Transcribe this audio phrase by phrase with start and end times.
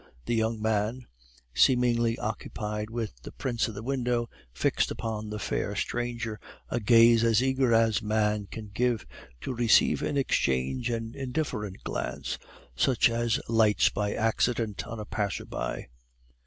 [0.25, 1.05] The young man,
[1.53, 6.39] seemingly occupied with the prints in the window, fixed upon the fair stranger
[6.69, 9.05] a gaze as eager as man can give,
[9.41, 12.39] to receive in exchange an indifferent glance,
[12.75, 15.89] such as lights by accident on a passer by.